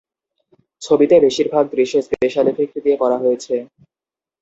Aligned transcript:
ছবিতে 0.81 1.15
বেশির 1.25 1.47
ভাগ 1.53 1.65
দৃশ্য 1.73 1.95
স্পেশাল 2.07 2.45
ইফেক্ট 2.51 2.75
দিয়ে 2.85 2.97
করা 3.01 3.17
হয়েছে। 3.23 3.55